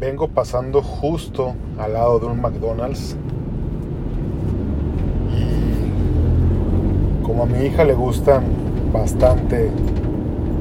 [0.00, 3.16] vengo pasando justo al lado de un McDonald's.
[5.30, 8.44] Y como a mi hija le gustan
[8.94, 9.70] bastante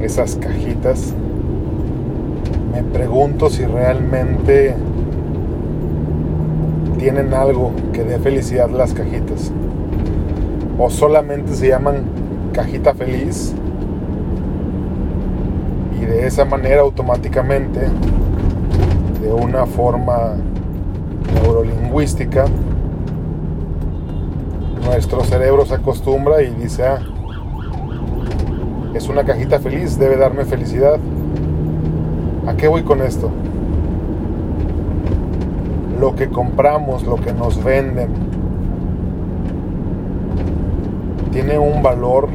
[0.00, 1.12] esas cajitas,
[2.72, 4.74] me pregunto si realmente
[6.98, 9.52] tienen algo que dé felicidad las cajitas.
[10.78, 12.04] O solamente se llaman
[12.54, 13.54] cajita feliz.
[16.00, 17.82] Y de esa manera automáticamente
[19.26, 20.36] de una forma
[21.34, 22.44] neurolingüística,
[24.84, 27.00] nuestro cerebro se acostumbra y dice, ah,
[28.94, 31.00] es una cajita feliz, debe darme felicidad.
[32.46, 33.28] ¿A qué voy con esto?
[36.00, 38.10] Lo que compramos, lo que nos venden,
[41.32, 42.28] tiene un valor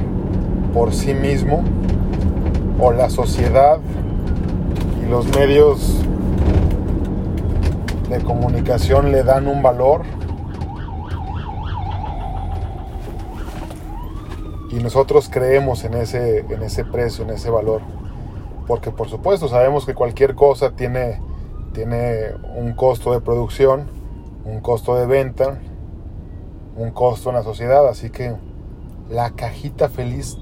[0.73, 1.63] por sí mismo
[2.79, 3.79] o la sociedad
[5.01, 6.01] y los medios
[8.11, 10.01] de comunicación le dan un valor
[14.69, 17.81] y nosotros creemos en ese, en ese precio, en ese valor.
[18.67, 21.21] Porque por supuesto sabemos que cualquier cosa tiene,
[21.73, 23.87] tiene un costo de producción,
[24.45, 25.59] un costo de venta,
[26.75, 27.87] un costo en la sociedad.
[27.87, 28.35] Así que
[29.09, 30.37] la cajita feliz,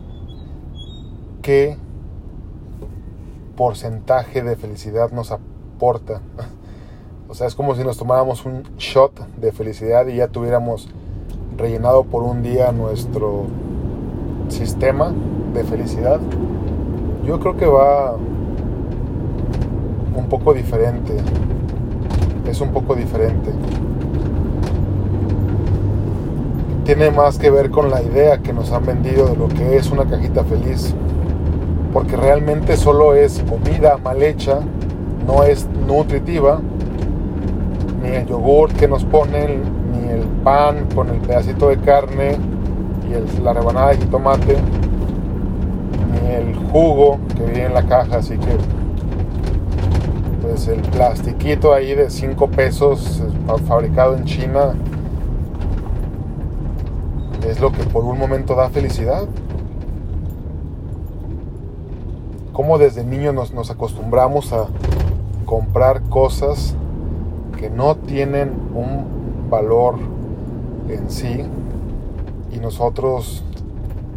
[1.43, 1.77] ¿qué
[3.55, 6.21] porcentaje de felicidad nos aporta?
[7.31, 10.89] O sea, es como si nos tomáramos un shot de felicidad y ya tuviéramos
[11.57, 13.43] rellenado por un día nuestro
[14.47, 15.13] sistema
[15.53, 16.19] de felicidad.
[17.23, 18.15] Yo creo que va
[20.15, 21.17] un poco diferente.
[22.49, 23.51] Es un poco diferente.
[26.85, 29.91] Tiene más que ver con la idea que nos han vendido de lo que es
[29.91, 30.95] una cajita feliz.
[31.93, 34.61] Porque realmente solo es comida mal hecha,
[35.27, 36.59] no es nutritiva
[38.01, 39.61] ni el yogur que nos ponen,
[39.91, 42.37] ni el pan con el pedacito de carne
[43.09, 44.57] y la rebanada de jitomate,
[46.11, 48.57] ni el jugo que viene en la caja, así que
[50.41, 53.23] pues el plastiquito ahí de 5 pesos
[53.67, 54.73] fabricado en China
[57.47, 59.27] es lo que por un momento da felicidad.
[62.53, 64.67] Como desde niños nos, nos acostumbramos a
[65.45, 66.75] comprar cosas
[67.59, 69.95] que no tienen un valor
[70.87, 71.43] en sí
[72.53, 73.43] y nosotros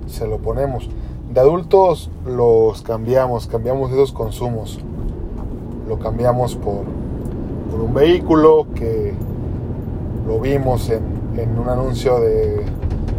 [0.06, 0.88] se lo ponemos.
[1.34, 4.78] De adultos los cambiamos, cambiamos esos consumos.
[5.88, 6.84] Lo cambiamos por,
[7.82, 9.12] un vehículo que
[10.26, 12.62] lo vimos en un anuncio de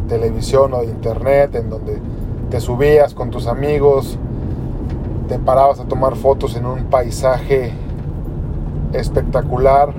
[0.08, 2.00] televisión o de internet en donde
[2.50, 4.18] te subías con tus amigos,
[5.28, 7.74] te parabas a tomar fotos en un paisaje
[8.94, 9.94] espectacular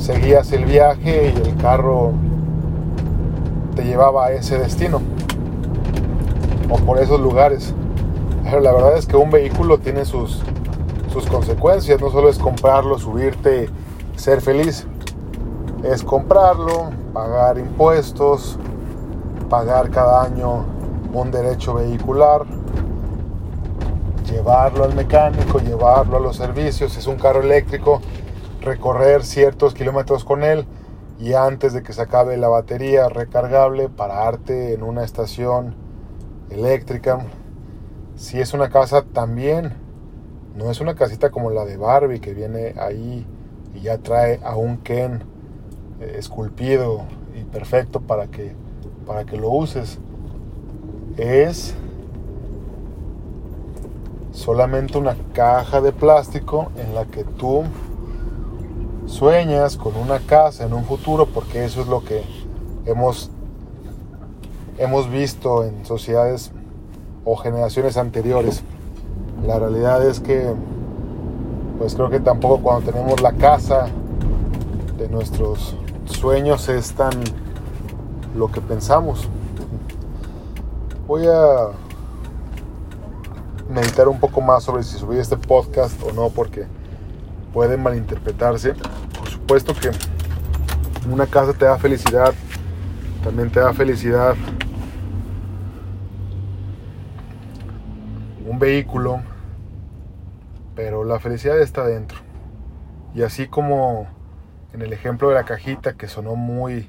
[0.00, 2.12] seguías el viaje y el carro
[3.76, 5.00] te llevaba a ese destino
[6.68, 7.74] o por esos lugares.
[8.42, 10.42] Pero la verdad es que un vehículo tiene sus,
[11.12, 13.68] sus consecuencias, no solo es comprarlo, subirte,
[14.16, 14.86] ser feliz,
[15.84, 18.58] es comprarlo, pagar impuestos,
[19.48, 20.64] pagar cada año
[21.12, 22.44] un derecho vehicular,
[24.30, 28.00] llevarlo al mecánico, llevarlo a los servicios, es un carro eléctrico,
[28.60, 30.66] recorrer ciertos kilómetros con él
[31.18, 35.74] y antes de que se acabe la batería recargable, pararte en una estación
[36.50, 37.20] eléctrica.
[38.16, 39.74] Si es una casa también,
[40.56, 43.26] no es una casita como la de Barbie que viene ahí
[43.74, 45.22] y ya trae a un Ken
[46.00, 47.02] eh, esculpido
[47.38, 48.54] y perfecto para que,
[49.06, 49.98] para que lo uses.
[51.16, 51.74] Es
[54.32, 57.64] solamente una caja de plástico en la que tú
[59.10, 62.22] sueñas con una casa en un futuro, porque eso es lo que
[62.86, 63.30] hemos,
[64.78, 66.52] hemos visto en sociedades
[67.24, 68.62] o generaciones anteriores.
[69.44, 70.54] La realidad es que,
[71.78, 73.88] pues creo que tampoco cuando tenemos la casa
[74.96, 75.74] de nuestros
[76.04, 77.12] sueños es tan
[78.36, 79.28] lo que pensamos.
[81.06, 81.70] Voy a
[83.68, 86.66] meditar un poco más sobre si subir este podcast o no, porque
[87.52, 88.74] puede malinterpretarse.
[89.18, 89.90] Por supuesto que
[91.10, 92.32] una casa te da felicidad,
[93.22, 94.34] también te da felicidad
[98.46, 99.20] un vehículo,
[100.74, 102.18] pero la felicidad está dentro.
[103.14, 104.08] Y así como
[104.72, 106.88] en el ejemplo de la cajita que sonó muy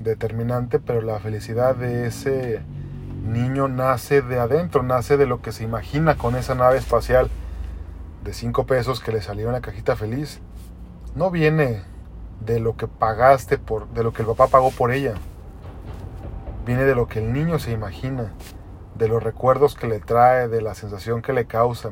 [0.00, 2.60] determinante, pero la felicidad de ese
[3.24, 7.30] niño nace de adentro, nace de lo que se imagina con esa nave espacial
[8.22, 10.40] de 5 pesos que le salió en la cajita feliz
[11.14, 11.82] no viene
[12.40, 15.14] de lo que pagaste por de lo que el papá pagó por ella.
[16.64, 18.32] Viene de lo que el niño se imagina,
[18.96, 21.90] de los recuerdos que le trae, de la sensación que le causa.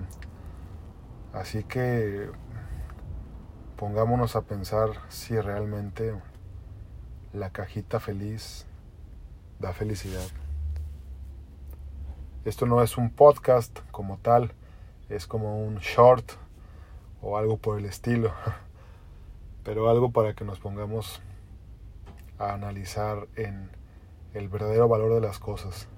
[1.32, 2.30] Así que
[3.76, 6.14] pongámonos a pensar si realmente
[7.32, 8.66] la cajita feliz
[9.58, 10.26] da felicidad.
[12.44, 14.54] Esto no es un podcast como tal,
[15.10, 16.32] es como un short
[17.20, 18.32] o algo por el estilo,
[19.64, 21.20] pero algo para que nos pongamos
[22.38, 23.68] a analizar en
[24.32, 25.88] el verdadero valor de las cosas.